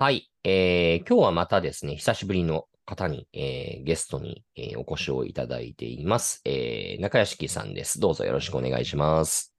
[0.00, 6.40] はい、えー、今日はまたですね、久しぶりの方に、えー、ゲストに、えー、お越しをいただいています。
[6.44, 7.98] えー、中屋敷さんです。
[7.98, 9.52] どうぞよろしくお願いします。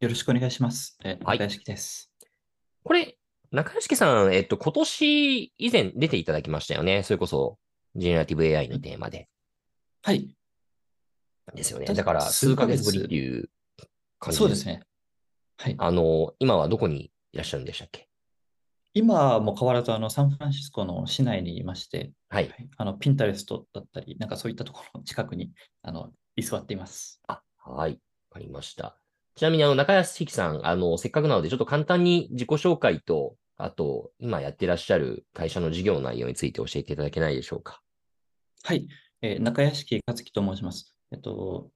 [0.00, 0.98] よろしくお願いします。
[1.04, 2.10] えー、中屋敷です。
[2.82, 3.16] これ、
[3.52, 7.04] 中屋敷さん、えっと、今年以前出ていただきましたよね。
[7.04, 7.56] それこそ、
[7.94, 9.28] ジェネラティブ AI のテーマで。
[10.02, 10.34] はい。
[11.54, 11.86] ですよね。
[11.86, 13.48] だから、数ヶ月ぶりっていう
[14.18, 14.82] 感じそうですね。
[15.58, 15.76] はい。
[15.78, 18.09] あの、今はどこにいらっしゃるんでしたっけ？
[18.92, 25.52] 今も変わらずあのサンフランシスコの市内にいまして、はい、あのピンタレストだったり、なんかそういったところの近くに
[25.82, 27.20] あの居座っています。
[27.28, 27.98] あはい、わ
[28.30, 28.96] かりました。
[29.36, 37.80] ちなみにあの中安樹さん、あのせっかくなので、ちょっと簡単に自己紹介と、あと、今やってらっしゃる会社の事業内容について教えていただけないでしょうか？
[38.64, 38.88] はい、
[39.22, 40.96] えー、中屋敷克樹と申します。
[41.12, 41.70] えっと、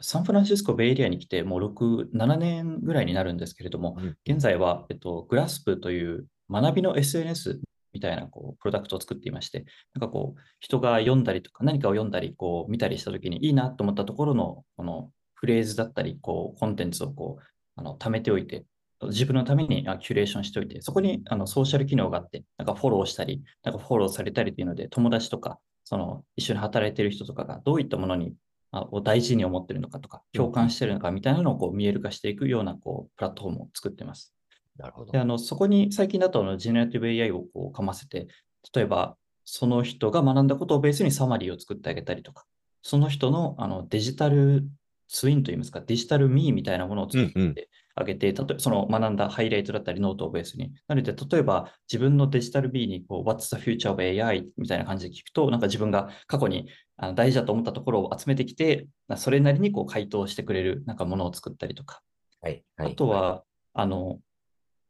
[0.00, 7.60] サンフランシスコベイエリアに来てもう6、7年ぐらいになるんですけれども、うん、現在は、えっと、グラスプという学びの SNS
[7.92, 9.64] みたいなこうプロダクトを作っていまして、
[9.94, 17.42] なんかこう、人が読んだりとか、何かを読んだり、こう、見たりしたときにいいなと思ったところの、このフレーズだったり、こう、コンテンツをこう、
[17.76, 18.64] あの貯めておいて、
[19.02, 28.34] 自分のためにキュレーションしておいて、そこにあのソーシャル機能があって、なんかフォローしたり、なんかフォローされたりというので、友達とか、その一緒に働いてる人とかがどういったものに
[28.72, 34.34] を大事に思ってるのかとか、共感してるのかみたいなのをこう見える化していくようなこうプラットフォームを作ってます。
[34.80, 35.12] なるほど。
[35.12, 38.28] であのそこに最近だとあのジェネラティブ AI をこうかませて、
[38.74, 42.46] 例えばその人が学んだことをベースにサマリーを作ってあげたりとか、
[42.82, 44.66] その人のあの digital
[45.08, 50.72] twin といいますか、 digital me みたいなものを作ってあげて、うんうん、例えその学んだハイライトだったりノートをベースに。
[50.88, 58.86] なので、例えば自分のデジタル B にこう What's the future of AI みたいな感じで聞くと、なんか自分が過去にあの大事だと思ったところを集めてきて、
[59.16, 62.00] それなりにこう回答してくれるなんかものを作ったりとか。
[62.40, 63.42] はいはい、あとは、
[63.74, 64.20] あの、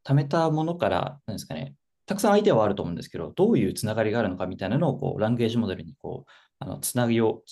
[0.05, 1.75] 貯めたものから、なんですかね、
[2.07, 7.43] たくさんアイデアはあると思うんですけど、どういうつながりがあるのかみたいなのを、こう、ランゲージモデルに、こう、あのつなぎを、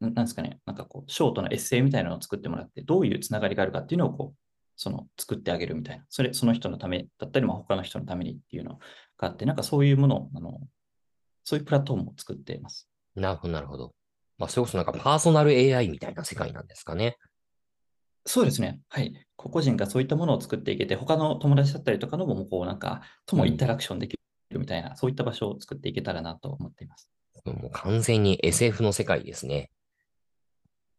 [0.00, 4.38] なんですかね、なんかこう、ショートなエッセイみたいなのを作ってもらって、どういうつながりがあるかっていうのを、こう、
[4.76, 8.80] その、作ってあげるみたいな、それ、その人のためだったり、まあ、他の人のためにっていうの
[9.16, 10.60] があって、なんかそういうものを、あの、
[11.44, 12.88] そういうプラットフォームを作っています。
[13.14, 13.94] なるほど、なるほど。
[14.38, 17.16] まあ、それこそなんかパーソナル AI みたいな世界なんですかね。
[18.26, 18.80] そうですね。
[18.88, 19.14] はい。
[19.36, 24.18] 個々人がそういったものを作っていけて、他の友達だったりとかのも、こう、なんか、ともインタラクションでき
[24.50, 27.08] るみたいな、うん、そういった場所を作っていけたらなと思っています。
[27.44, 29.70] もう完全に SF の世界ですね。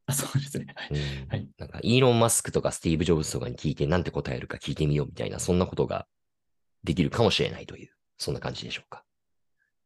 [0.07, 0.73] あそうですね。
[0.89, 1.47] うん、はい。
[1.57, 6.07] なんか、イーロン・マスクとかスティーブ・ジョブズとかに聞いて、なんて答えるか聞いてみようみたいな、そんなことが
[6.83, 9.03] できるかもしれないという、そんな感じでしょうか。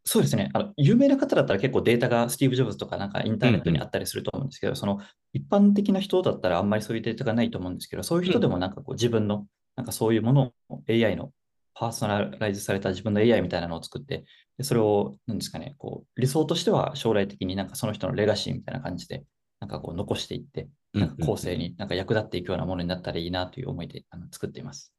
[0.08, 0.52] そうですね。
[0.54, 5.00] あの有名な方だったら結構データがスティーブ・ジョブズとかなんかインターネットにあったりすると思うんですけど、うんうん、その
[5.34, 11.32] 一般的な人だったらあんまりそういうデータがないと思うんですけど、そういう人でもなんかこう自分の、なんかそういうものを AI の
[11.74, 14.26] パーソナライズされた自分の AI みたいなのを作って、
[14.60, 19.24] でそれを、なんですかね、こう理想としては将来的になんかその人のレガシーみたいな感じで、
[19.60, 24.94] なんかこう残していって、なんか後世になんか役立っていくようなものになったらいいなという思いであの作っています。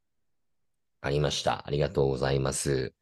[1.00, 1.62] ありました。
[1.64, 2.92] ありがとうございます。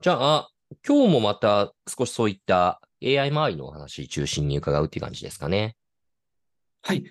[0.00, 0.48] じゃあ、
[0.86, 5.76] 今日もまた少しそういった AI 周りのお話中心に伺うっていう感じですかね。
[6.82, 7.04] はい。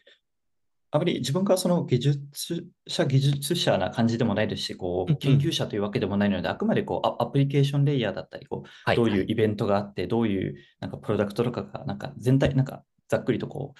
[0.92, 13.80] あまり自分がその技術者、技術者な感じでもないですし、こう研究者というわけでもないので、あくまでこうアプリケーションレイヤーだったり、こうどういうイベントがあって、どういうなんかプロダクトとかが、なんか全体、なんかざっくりとこう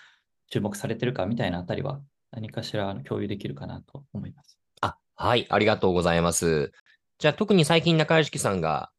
[0.52, 2.00] 注目されてるかみたいなあたりは、
[2.32, 4.60] 何かしら共有できるかなと思います。
[4.82, 6.72] あ、はい、ありがとうございます。
[7.18, 8.92] じゃあ、特に最近中屋敷さんが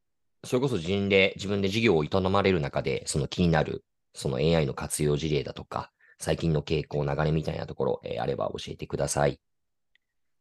[0.45, 3.85] それこそ自分で、自分で事業を営まれる中で、その気になる、
[4.15, 9.41] その AI の活用事例だとか、最近の傾向、流れみたいなところ、えー、あれば教えてください。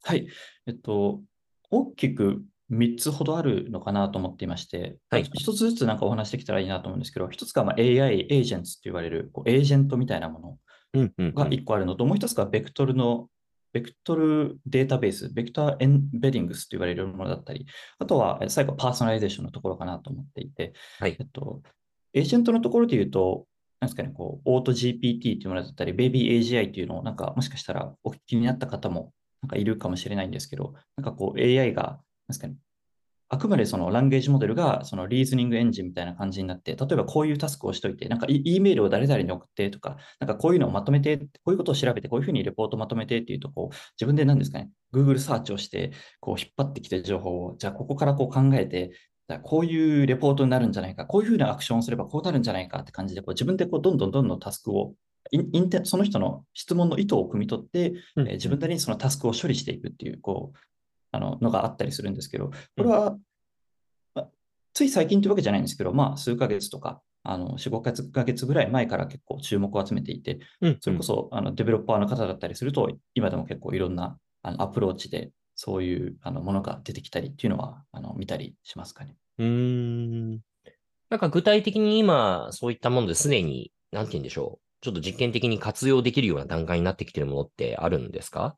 [0.03, 0.27] はい。
[0.67, 1.21] えっと、
[1.69, 10.59] 大きく3つほどあるのかなと思っていまして、はい、1つずつなんかお話できたらいいなと思うんですけど、1つがま AI エージェンツと言われるこうエージェントみたいなも
[10.93, 13.27] のが1個あるのと、もう1つがベクトルの
[13.73, 17.65] ベクトルデータベース、 vector embeddings と言われるものだったり、
[17.99, 21.61] あとは最後パーソナライゼーションのところかなと思っていて、はい、えっと、
[22.13, 23.45] エージェントのところで言うと、
[23.79, 31.97] なんですかね、こう、 Auto GPT というものだったり、 Baby AGI というのを、なんか、もしかしたらお聞きになった方も、なんかいるかもしれないんですけど、なんかこう、AI が、なん
[32.29, 32.55] ですかね、
[33.31, 48.91] あくまでその language model がその reasoning engine みたいな感じになって、例えばこういうタスクをしといて、なんか E メールを誰々に送ってとか、なんかこういうのをまとめて、こういうことを調べて、こういうふうにレポートまとめてっていうと、こう自分で何ですかね、Google サーチをして、こう引っ張ってきて情報を、じゃあここからこう考えて、
[49.43, 54.95] こういうレポートになるんじゃないか、こういうふうなアクションをすればこうなるんじゃないかって感じで、こう自分でこうどんどんどんどんタスクを
[55.31, 60.57] インテ、その人の質問の意図を汲み取って、うん、えー、自分なりにそのタスクを処理していくっていう、こう、
[61.11, 63.17] あののがあったりするんですけど、これは
[64.73, 70.39] つい最近というわけじゃないんですけど、まあ、数ヶ月とか、あの4、5ヶ月ぐらい前から結構注目を集めていて、
[70.79, 79.17] それこそあのデベロッパーの方だったりすると、今でも結構いろんなあのアプローチでそういうあのものが出てきたりっていうのはあの見たりしますかね。
[79.39, 80.31] うん。
[81.09, 84.65] なんか具体的に今、そういったものですでに、なんて言うんでしょう。
[84.81, 88.55] ちょっと実験的に活用できるような段階になってきてるものってあるんですか？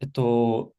[0.00, 0.72] えっと、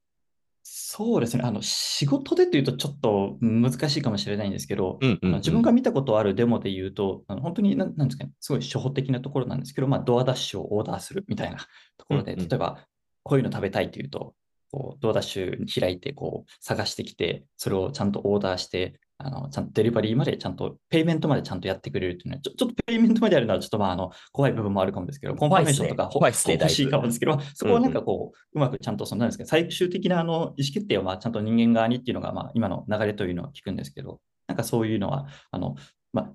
[0.77, 1.43] そうですね。
[1.45, 11.59] あの、仕事でというとちょっと難しいかもしれないんですけど、うんうんうん、自分が見たことあるデモで言うと、あの本当にな、なんですかね、すごい初歩的なところなんですけど、まあ、ドアダッシュをオーダーするみたいな
[11.97, 12.85] ところで、うんうん例えば、
[13.23, 14.35] こういうの食べたいというと、
[14.69, 35.75] こう DoorDash 開いて、こう、探してきて、それをちゃんとオーダーして、あの、ちゃんとデリバリーまでちゃんと、 payment までちゃんとやってくれるっていうのは、ちょちょっと payment までやるのはちょっとまあ、あの、怖い部分もあるかもですけど、 confirmation とか怖いっすね欲しいかもですけど、そこはなんかこう、うまくちゃんと、そのなんですか、最終的なあの、意思決定はまあ、ちゃんと人間側にっていうのが、まあ、今の流れというのは聞くんですけど、なんかそういうのは、あの、
[36.11, 36.33] まあ、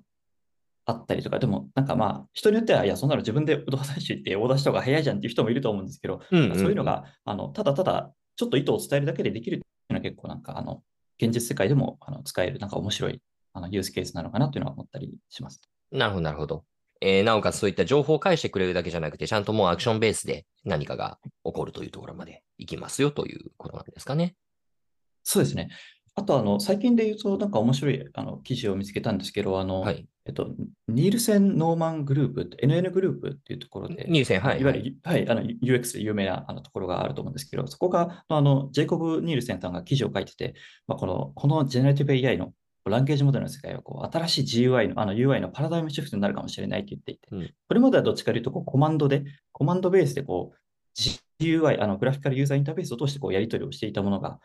[0.85, 10.81] あったりとか、でもなんかまあ、人によっては、いや、そんなの自分で動作し行ってオーダーした方が早いじゃんっていう人もいると思うんですけど、うんうんうん、そういうのが、あの、ただただ、ちょっと意図を伝えるだけでできるっていうのは結構なんか、あの、
[11.21, 13.21] 現実世界でもあの使える、なんか面白い
[13.53, 15.61] あのユースケースなのかなというのは思ったりします。
[15.91, 16.65] なるほど、なるほど。
[17.01, 24.35] えー、なおかつそういった情報を返してくれるだけじゃなくて、ちゃんともうアクションベースで何かが起こるというところまでいきますよということなんですかね。
[25.23, 25.69] そうですね。
[26.15, 30.51] あと、あの、最近で言うと、なんか面白いあの記事を見つけたんですけど、あの、はい、えっと、
[30.87, 34.61] ニールセン・ノーマングループ、NN グループっていうところで、ニールセン、はい。
[34.61, 40.53] いわゆる、はい、あの UX で有名なあのところがあると思うんですけど、そこが、あの、ジェイコブ・ニールセンさんが記事を書いてて、
[40.87, 42.53] まあ、この、このジェネラティブ AI の
[42.89, 54.39] ランゲージモデルの世界はこう新しい GUI のあの UI のパラダイムシフトになるかもしれないと言っていて、うん、これまではどっちかというとこうコマンドで、コマンドベースでこう GUI、あのグラフィカルユーザーインターフェースを通してこうやり取りをしていたものが、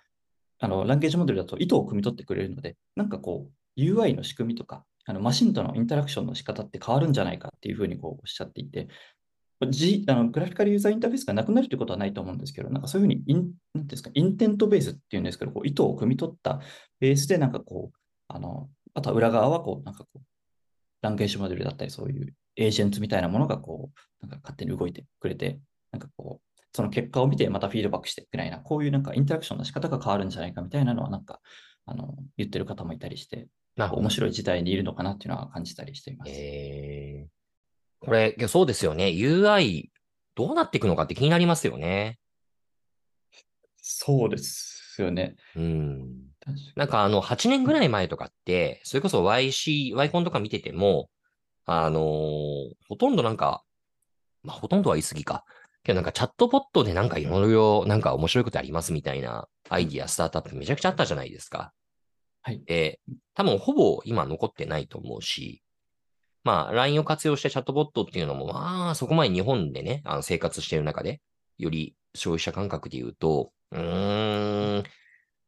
[0.58, 8.88] あの language model だと意図を汲み取ってくれるので、なんかこう UI の仕組みとか、あのマシンとの interaction の仕方って変わるんじゃないかっていうふうにこうおっしゃっていて、
[9.70, 16.60] G、あの graphical user interface がなくなるということはないと思うんですけど、なんかそういうふうにインなんですか intent base っていうんですけど、こう意図を汲み取った
[17.00, 17.96] ベースでなんかこう、
[18.28, 20.20] あのあとは裏側はこう、なんかこう、
[21.02, 23.90] language model だったり、そういうエージェントみたいなものがこ
[24.22, 25.60] う、なんか勝手に動いてくれて、
[25.92, 31.40] なんかこう、その結果を見てまたフィードバックしてみたいな、こういうなんかインタラクションの仕方が変わるんじゃないかみたいなのは、なんか、
[31.86, 36.32] あの、言ってる方もいたりして、面白い時代にいるのかなっていうのは感じたりしています。
[36.34, 39.06] えー、これ、そうですよね。
[39.06, 39.88] UI、
[40.34, 42.18] どうなっていくのかって気になりますよね。
[43.76, 45.36] そうですよね。
[45.54, 46.26] うん。
[46.74, 51.08] なんかあの、8年ぐらい前とかって、それこそ YC、ワイコンとか見てても、
[51.66, 52.02] あのー、
[52.88, 53.64] ほとんどなんか、
[54.42, 55.44] まあ、ほとんどは言い過ぎか。
[55.86, 61.72] けどなんかチャットボットでなんかいろいろなんか面白いことありますみたいなアイディア、スタートアップめちゃくちゃあったじゃないですか。
[62.42, 62.60] はい。
[62.64, 62.98] で、
[63.34, 65.62] 多分ほぼ今残ってないと思うし、
[66.42, 71.20] まあ、LINE を活用してチャットボットっていうのも、まあ、そこまで日本でね、あの生活している中で、
[71.58, 74.84] より消費者感覚で言うと、うーん、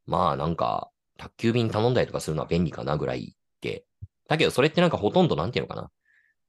[0.06, 3.84] まあなんか、宅急便頼んだりとかするのは便利かなぐらいで。
[4.28, 5.90] だけどそれってなんかほとんどなんていうのかな。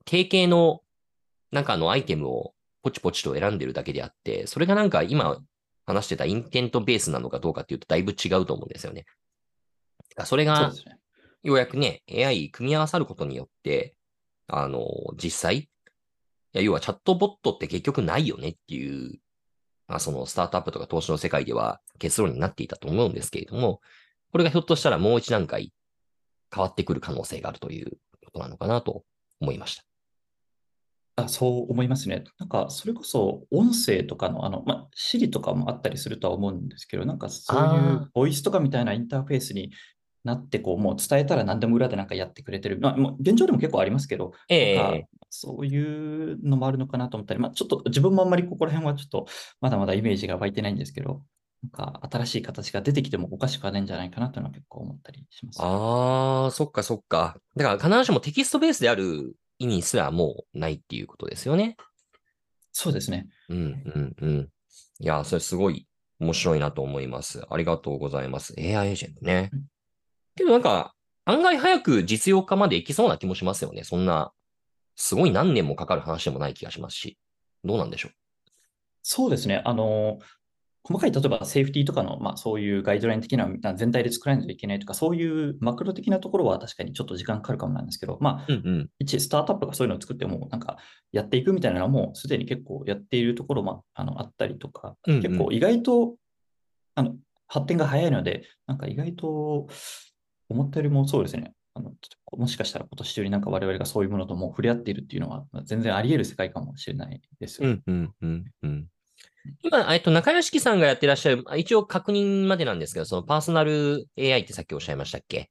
[0.05, 0.81] 定型の、
[1.51, 5.39] なんかあのアイテムをポチポチと選んでるだけであって、それがなんか今
[5.85, 9.05] 話してた intent base なのかどうかっていうとだいぶ違うと思うんですよね。
[10.25, 10.71] それが、
[11.43, 13.95] ようやくね、AI 組み合わさることによって、
[14.47, 15.69] あの、実際、い
[16.53, 19.19] や、要はチャットボットって結局ないよねっていう
[19.89, 23.81] まあ、そのスタートアップとか投資の世界では結論になっていたと思うんですけれども、
[24.31, 25.73] これがひょっとしたらもう一段階
[26.53, 29.03] 変わってくる可能性があるということなのかなと
[29.41, 29.88] 思いました。
[31.25, 32.23] あそう思いますね。
[32.39, 39.71] なんか、それこそ音声とかの、あの、まあ、Siri とかもあったりするとは思うんですけど、なんかそういうボイスとかみたいなインターフェースに
[40.23, 42.79] なって、こう、もう伝えたら何でも裏でなんかやってくれてる。
[42.81, 49.27] まあ、もう現状でも結構ありますけど、えー、そういうのもあるのかなと思ったり、まあ、ちょっと自分もあんまりここら辺はちょっと
[49.61, 51.23] まだまだイメージが湧いてないんですけど、
[51.61, 55.59] なんか新しい形が出てきてもおかしくはないんじゃないかなというのは結構思ったりします。
[55.61, 57.37] ああ、そっかそっか。
[57.55, 61.77] だから必ずしもテキストベースである意味すらもうないっていうことですよね。
[62.71, 63.27] そうですね。
[63.49, 63.61] うんう
[63.99, 64.49] んうん。
[64.99, 65.87] いや、それすごい
[66.19, 67.45] 面白いなと思います。
[67.49, 68.53] ありがとうございます。
[68.57, 69.51] AI エージェントね。
[70.35, 73.83] けどなんか、案外早く実用化までいきそうな気もしますよね。
[73.83, 74.31] そんな
[74.95, 77.17] すごい何年もかかる話でもない気がしますし、
[77.63, 78.11] どうなんでしょう？
[79.03, 79.61] そうですね。
[79.65, 80.19] あの、
[80.89, 90.77] 細かい、例えばセーフティーとかの、まあ、そういうガイドライン的な全体で作らないといけないとか、そういうマクロ的なところは確かにちょっと時間かかるかもなんですけど、まあ、うんうん、一スタートアップがそういうのを作っても、なんか
[91.11, 96.15] やっていくみたいなのはもうすでに結構やっているところもあのあったりとか、うんうん、結構意外と
[96.95, 97.15] あの
[97.47, 99.67] 発展が早いので、なんか意外と
[100.49, 101.53] 思ったよりもそうですね。
[101.75, 101.93] あの
[102.35, 107.69] もしかしたら今年中になんか我々がそういうものとも触れ合っているっていうのは、全然あり得る世界かもしれないですよ。
[107.69, 108.87] うんうんうんうん
[109.63, 115.49] 今、えっと、中屋敷さんがやってらっしゃる、一応確認までなんですけど、そのパーソナル AI ってさっきおっしゃいましたっけ？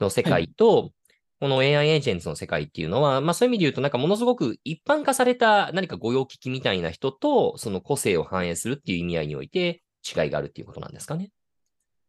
[0.00, 0.90] の世界と、はい、
[1.40, 9.82] この AI エージェントの世界っていうのは、まあそういう意味で言うと、なんかものすごく一般化された何か御用聞きみたいな人と、その個性を反映するっていう意味合いにおいて
[10.16, 11.30] 違いがあるっていうことなんですかね。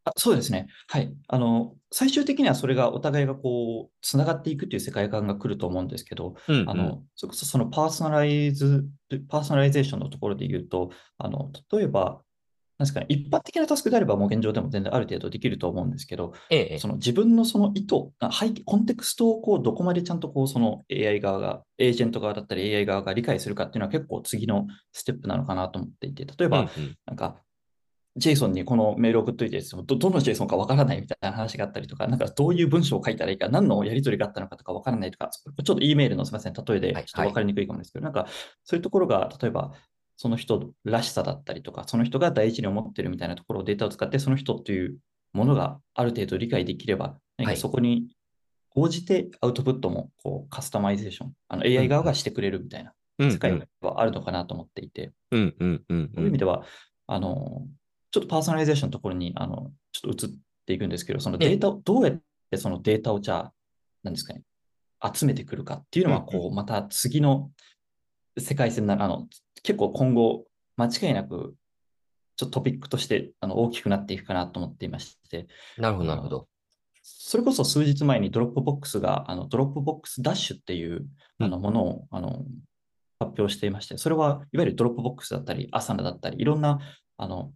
[0.05, 0.67] あそうですね。
[0.87, 1.11] はい。
[1.27, 8.85] あの、最終的にはそれがお互いがこう、つながっていくという世界観が来ると思うんですけど、うんうん、あの、それこそそのパーソナライズ、
[9.29, 12.21] パーソナライゼーションのところで言うと、あの、例えば、
[12.77, 17.95] なんですかね、一般的なタスクであればもう現状でも全然ある程度できると思うんですけど、ええ、その自分のその意図、
[18.37, 27.37] 背景、コンテクストをこうどこまでちゃんとこうその AI 側が、エージェント側だったり AI 側が理解するかっていうのは結構次のステップなのかなと思っていて、例えば、うんうん、なんか
[28.17, 38.31] JSON にこのメール送っといてど、どの JSON かわからないみたいな話があったりとか、なんかどういう文章を書いたらいいか、何のやり取りがあったのかとかわからないとか、ちょっと E メールのすみません、例えでちょっとわかりにくいかもですけど、はいはい、なんか
[38.63, 39.73] そういうところが、例えば
[40.17, 44.97] その人らしさだったりとか、その人が大事に思ってるみたいなところをデータを使って、その人という
[45.33, 48.07] ものがある程度理解できれば、何かそこに
[48.75, 52.93] 応じてアウトプットもこうカスタマイゼーション、あの AI 側がしてくれるみたいな
[53.29, 56.63] 世界はあるのかなと思っていて、そういう意味では、
[57.07, 57.67] あの、
[58.15, 60.33] ちょっとパーソナリゼーションのところに、あの、ちょっと移っ
[60.65, 62.19] ていくんですけど、そのデータを、どうやっ
[62.49, 63.53] てそのデータをじゃあ、
[64.03, 64.43] なんですかね、
[65.13, 67.51] 集めてくるかっていうのは、こう、また次の
[68.37, 69.27] 世界線な、あの、
[69.63, 70.45] 結構今後、
[70.77, 71.55] 間違いなく、
[72.37, 75.47] ちょっとトピックとしてあの大きくなっていくかなと思っていまして。
[75.77, 76.47] なるほど、なるほど。
[77.03, 81.05] それこそ数日前に Dropbox が、あの Dropbox Dash っていう
[81.39, 82.45] あのものを、あの
[83.19, 86.79] 発表していまして、それはいわゆる Dropbox だったり、 Asana だったり、いろんな
[87.17, 87.51] あの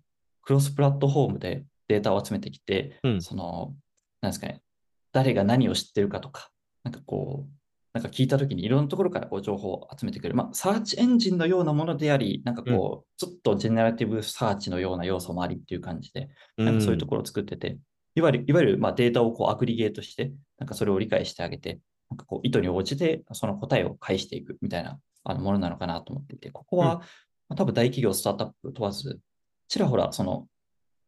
[0.49, 3.75] クロスプラットフォームでデータを集めてきて、うん、その、
[4.19, 4.63] なんですかね、
[5.11, 6.49] 誰が何を知ってるかとか、
[6.83, 7.51] なんかこう、
[7.93, 10.33] なんか聞いたときにいろんなところからこう情報を集めてくる。
[10.33, 17.77] まあ、サーチエンジンのようなものであり、なんかこう、ちょっと generative search のような要素もありっていう感じで、なんかそういうところを作ってて、
[18.15, 21.79] いわゆる、いわゆるまあデータをこう aggregate して、なんかそれを理解してあげて、
[22.09, 27.01] なんかこう意図に応じてその答えを返していくみたいなあのものなのかなと思っていて、ここは、ま
[27.49, 29.19] あ、多分大企業、スタートアップ問わず、
[29.69, 30.47] ちらほら、その、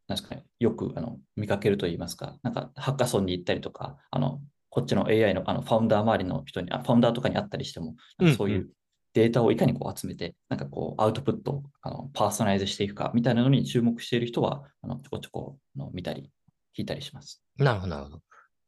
[0.08, 4.40] なんですかね、よくあの見かけるといいますか、なんかハッカソンに行ったりとか、あの
[4.70, 7.94] こっちの AI のあのファウンダー周りの人に、ファウンダーとかにあったりしても、
[8.36, 8.70] そういう
[9.14, 16.30] データをいかにこう集めて、なんかこうアウトプットあのパーソナライズしていくかみたいなのに注目している人は、あのちょこちょこの見たり、
[16.78, 17.42] 聞いたりします。
[17.58, 18.20] なるほど、なるほど。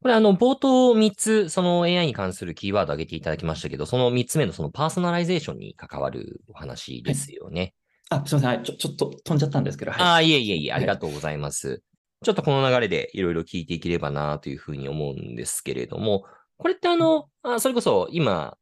[0.03, 7.73] これ、あの、冒頭3つ、その AI に関するキーワードを挙げていただきましたけど、その3つ目のそのパーソナライゼーションに関わるお話ですよね。
[8.11, 9.93] はい、あ、すみません、ちょ、ちょっと飛んじゃったんですけど。
[9.93, 11.69] はい、あ、いえいえいえ、ありがとうございます。
[11.69, 11.81] はい、
[12.25, 16.25] ちょっとこの流れでいろいろ聞いていければなというふうに思うんですけれども、
[16.57, 18.57] これってあの、あそれこそ今、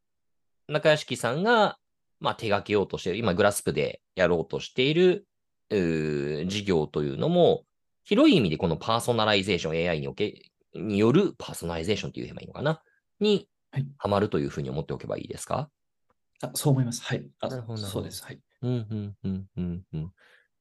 [0.69, 1.79] 中屋敷さんが、
[2.21, 5.27] まあ、手掛けようとしている、今 Glasp でやろうとしている、
[5.71, 7.65] 事業というのも、
[8.05, 12.83] 広い意味でこのパーソナライゼーション AI におけによるパーソナライゼーションと言えばいいのかな？
[13.21, 13.49] に、
[13.97, 15.71] はまるというふうに思っておけばいいですか？
[16.43, 17.03] あそう思います。
[17.05, 17.25] はい。
[17.41, 17.79] あなるほど。
[17.79, 18.25] そうです。
[18.25, 18.41] はい。
[18.63, 20.13] うん、うん、うん、うん、うん。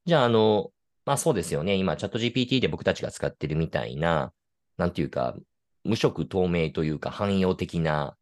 [0.05, 0.72] じゃあ、あの、
[1.05, 1.75] まあそうですよね。
[1.75, 4.34] 今、 ChatGPT で僕たちが使ってるみたいな、
[4.77, 5.36] なんていうか、
[5.84, 8.15] 無色透明というか汎用的な、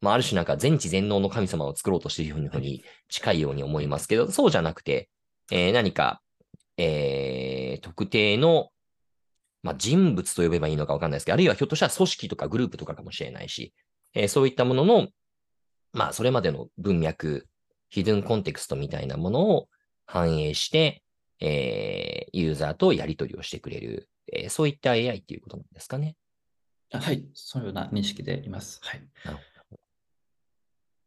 [0.00, 5.08] まあある種なんか全知全能の神様を作ろうとしているように近いように思いますけど、そうじゃなくて、
[5.50, 6.20] えー、何か、
[6.76, 8.70] えー、特定の
[9.62, 13.74] まあ、人物と呼べばいいのかわかんないですけど、あるいはひょっとしたら組織とかグループとかかもしれないし、
[14.14, 15.08] えー、そういったものの、
[15.92, 17.46] まあ、それまでの文脈、
[17.88, 19.68] ヒドゥンコンテクストみたいなものを
[20.06, 21.02] 反映して、
[21.40, 26.16] えー、ユーザーとやり取りをしてくれる、えー、そういった AI っていうことなんですかね。
[26.92, 28.80] はい、そのような認識でいます。
[28.82, 29.02] はい。
[29.24, 29.76] なるほど。
[29.76, 29.80] こ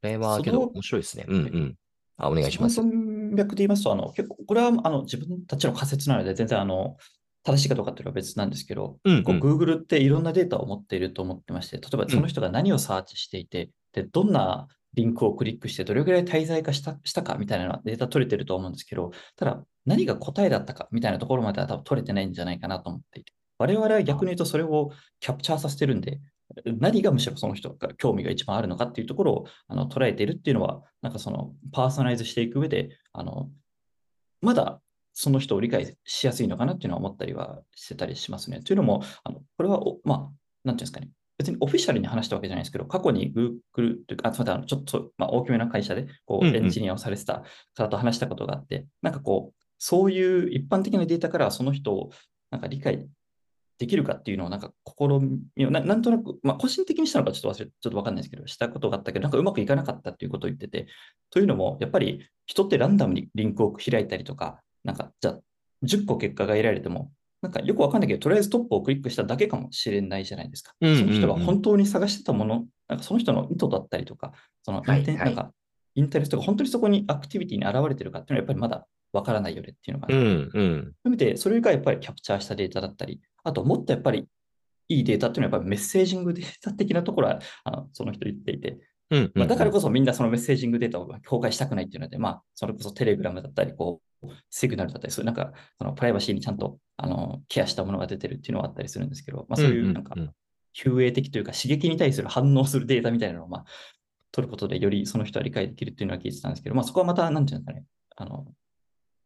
[0.04, 1.26] れはけど面白いですね。
[1.28, 1.76] うんうん。
[2.18, 2.82] あお願いします。
[2.82, 6.98] 文脈で言いますと、あの結構これはあの自分たちの仮説なので、全然あの
[7.44, 26.20] 正しいかどうかっていうのは別なんですけど、うんうん、Google っていろんなデータを持っていると思ってまして、例えばその人が何をサーチしていて、でどんなリンクをクリックして、どれぐらい滞在化したしたかみたいなデータ取れてると思うんですけど、ただ何が答えだったかみたいなところまでは多分取れてないんじゃないかなと思っていて、我々は逆に言うとそれをキャプチャーさせてるんで、
[26.66, 33.50] 何がむしろその人が興味が一番あるのかっていうところをあの捉えてるっていうのは、なんかそのパーソナライズしていく上で、あの
[34.42, 34.82] まだ
[35.14, 38.62] その人を理解しやすいのかなっていうのは思ったりはしてたりしますね。
[38.62, 40.32] というのも、あのこれはまあ、なんてい
[40.72, 41.10] うんですかね、
[41.42, 47.44] 別にオフィシャルに話したわけじゃないですけど、過去に Google というか、あません、ちょっと、まあ、大きめな会社でこうエンジニアをされてた
[47.74, 52.12] 方と話したことがあって、うんうん、なんかこう、そういう一般的なデータからその人を
[52.52, 53.08] なんか理解
[53.80, 55.08] できるかっていうのをなんか試
[55.56, 60.86] みをななんとなく、まあ、個人的にしたのかちょっと忘れ、ちょっとわかんないですけど、したことがあったけど、なんかうまくいかなかったっていうことを言ってて、
[61.32, 65.40] というのも、やっぱり人ってランダムにリンクを開いたりとか、なんか、じゃあ、
[65.84, 70.74] 10個結果が得られても、なんかよくわかんないけど、とりあえずトップをクリックしただけかもしれないじゃないですか。
[70.80, 74.34] うんうんうんその人が本当に探してたもの、なんかその人の意図だったりとか、
[74.64, 75.52] そのインはいはいなんか
[75.96, 80.94] インタレストが本当にそこにアクティビティに現れてるかっていうのはやっぱりまだわからないよねっていうのがあうんうん。
[81.04, 84.28] 含めて、それがやっぱりキャプチャーしたデータだったり、あともっとやっぱり
[84.88, 88.78] いいデータっていうのはやっぱりメッセージングデータ的なところはあのその人言っていて、
[89.12, 100.32] うんまあ、だからこそみんなそのメッセージングデータを公開したくないっていうので、まあ、それこそテレグラムだったり、こう、シグナルだったり、そういうなんか、そのプライバシーにちゃんとあのケアしたものが出てるっていうのはあったりするんですけど、まあ、そういうなんか、うんうん
[100.74, 103.66] 救営的というか刺激に対する反応するデータみたいなのを、まあ、
[104.32, 108.46] 取ることでよりその人は理解できるっていうのは聞いてたんですけど、まあ、そこはまた、なんていうんですかね、あの、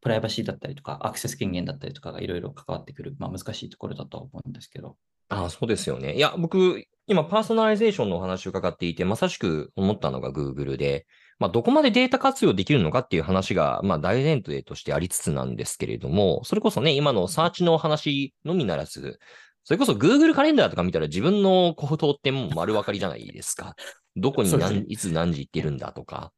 [0.02, 4.98] プライバシーだったりとか、アクセス権限だったりとかがいろいろ関わってくる、まあ、難しいところだとは思うんですけど。
[5.30, 6.16] ああ、そうですよね。
[6.16, 11.06] いや、僕、今、パーソナライゼーションのお話を伺っていて、まさしく思ったのが Google で、
[11.38, 19.20] まあ、どこまでデータ活用できるのかっていう話が、まあ、大前提としてありつつなんですけれども、それこそね、今のサーチのお話のみならず、
[19.64, 23.76] それこそ Google カレンダーとか見たら自分の行動ってもう丸分かりじゃないですか。
[24.16, 26.32] どこに何、いつ何時行ってるんだとか、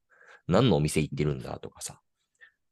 [0.47, 1.99] 何のお店行ってるんだとかさ。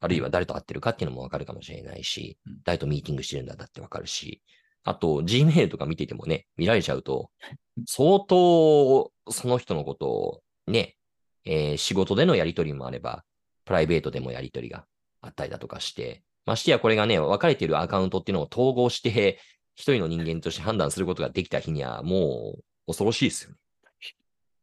[0.02, 4.42] あるいは誰と会ってるかっていうのもわかるかもしれないしうん、誰とミーティングしてるんだだってわかるし、
[4.86, 7.32] あと Gmail とか見ててもね、見られちゃうと、
[7.88, 10.96] 相当その人のことをね、
[11.44, 13.26] えー仕事でのやりとりもあれば、
[13.66, 14.86] プライベートでもやりとりが
[15.22, 19.40] あったりだとかして、ましてやこれがね、分かれているアカウントっていうのを統合して、
[19.74, 23.58] 一人の人間として判断することができた日には、もう恐ろしいですよね。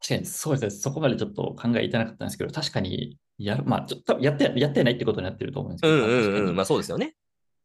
[0.00, 0.82] 確かにそうですね。
[0.82, 6.56] そこまでちょっと考えてなかったんですけど、確かにやる、まあ、ちょっとやって、やってないってことになってると思うんですけど、うんうんうん。
[6.56, 7.14] まあそうですよね。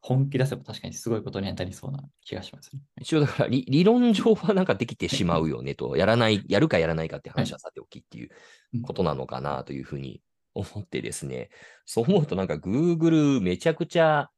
[0.00, 2.80] 本気出せば確かにすごいことになりそうな気がしますね。
[3.00, 8.30] 一応だから理理論上はなんかできてしまうよねと、やらない、やるかやらないかって話はさておきっていう
[8.82, 10.22] ことなのかなというふうに
[10.54, 11.50] 思ってですね、
[11.84, 14.30] そう思うとなんか Google めちゃくちゃ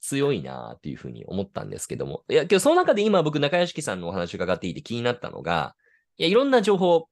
[0.00, 5.74] 強いなっていうふうに思ったんですけども、いや、けどその中で今僕中屋敷さんのお話を伺っていて気になったのが、
[6.18, 7.08] いや、いろんな情報、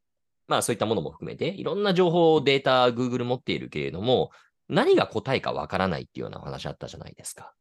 [0.47, 4.31] まあそういったものも含めて、いろんな情報、データ Google 持っているけれども、
[4.69, 7.55] 何が答えかわからないっていうようなお話あったじゃないですか。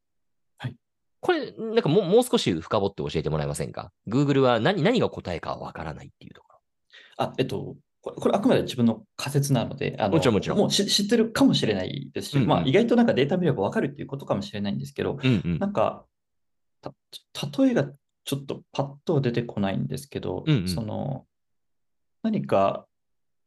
[1.23, 1.51] はい。
[1.51, 6.59] これ、なんかもうもう少し深掘って教えてもらえませんか ?Google は何何が答えかわからないっていうところ。
[7.17, 16.05] あ、えっと、これこれあくまで自分の仮説なので、あのもちろんもちろんもう知知ってるかもしれないですし、うんうんまあ意外となんかデータ見ればわかるっていうことかもしれないんですけど、うんうんなんか、
[16.81, 16.93] た
[17.63, 17.86] 例えが
[18.25, 21.25] ちょっとパッと出てこないんですけど、うんうんその、
[22.23, 22.88] 何か、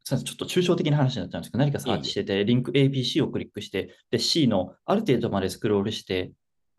[0.05, 6.33] ちょっと抽象的な話になっちゃうんですけど、何かサーチしてて、リンク ABC をクリックして、で、C のある程度までスクロールして、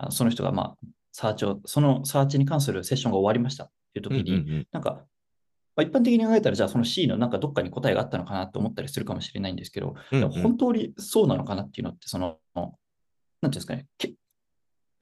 [0.09, 3.65] その人が、まあ、サーチを、そのサーチに関するセッションが終わりました。
[3.65, 4.67] っていう時に、うんうんうん。
[4.71, 5.05] なんか、
[5.75, 10.31] まあ、一般的に考えたら、じゃあその C のなんかどっかに答えがあったのかなと思ったりするかもしれないんですけど、うんうん。
[10.31, 12.77] 本当にそうなのかなっていうのって、その、なんてい
[13.43, 14.13] うんですかね、け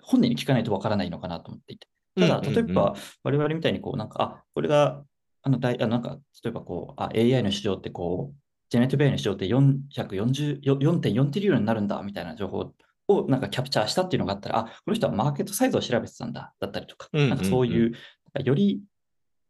[0.02, 1.88] 本人に聞かないとわからないのかなと思っていて。
[2.18, 5.04] ただ、例えば、我々みたいにこう、なんか、あ、これが、
[5.42, 8.36] あの、大あなんか、例えばこう、あ、AI の市場ってこう、
[8.70, 12.74] ジェネティブ AI の市場って440 4.4トリリオンになるんだみたいな情報
[13.08, 18.00] をなんかキャプチャーしたっていうのがあったら、あ、この人はマーケットサイズを調べてたんだ、だったりとか、なんかそういう、なんか
[18.44, 18.82] より、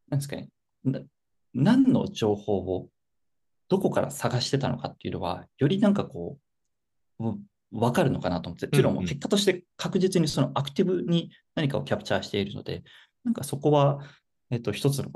[0.09, 0.49] なんですかね、
[0.83, 0.99] な
[1.53, 2.89] 何の情報を
[3.69, 6.37] どこから探してたのかっていうのは、よりなんかこ
[7.19, 7.39] う、う
[7.71, 12.83] わかるのかなと思って、っていうのも結果として確実にそのアクティブに何かをキャプチャーしているので、
[13.23, 13.99] なんかそこは、
[14.51, 15.11] えっと、一つの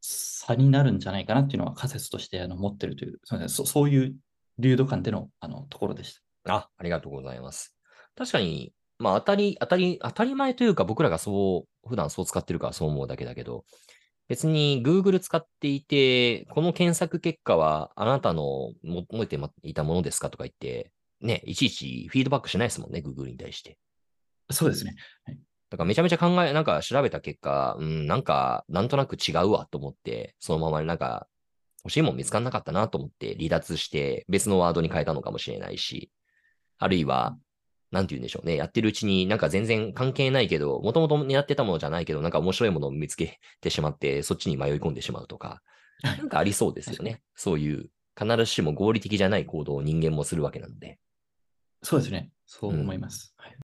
[0.00, 4.14] 差になるんじゃないかなっていうのは仮説としてあの持ってるという、すみませんそそういう
[4.58, 6.20] 流度感でのあのところでした。
[6.46, 7.76] あ、ありがとうございます。
[8.16, 13.64] 確かに、まあ当たり、当たり、当たり前というか僕らがそう、普段そう使ってるからそう思うだけだけど、
[14.28, 18.42] 別に Google 使っていて、この検索結果はあなたの
[18.84, 23.76] も持っていたものですかとか言って、ね、いちいちフィードバックしないですもんね、Google に対して。
[24.50, 24.94] そうですね。
[25.70, 31.28] だからめちゃめちゃ考え、なんか調べた結果、うん、なんか、なんとなく違うわと思って、そのままなんか、
[31.84, 36.10] 欲しいもん見つかんなかったなと思って離脱して別のワードに変えたのかもしれないし、
[36.80, 37.36] あるいは、
[37.92, 38.56] なんて言うんでしょうね。
[38.56, 45.62] やってるうちになんか全然関係ないけど、もともと狙ってたものじゃないけど、なんか面白いものを見つけてしまって、そっちに迷い込んでしまうとか、
[46.02, 47.22] なんかありそうですよね。
[47.34, 50.98] そういう、必ずしも合理的じゃない行動を人間もするわけなので。
[51.82, 52.30] そうですね。
[52.46, 53.34] そう思います。
[53.36, 53.56] はい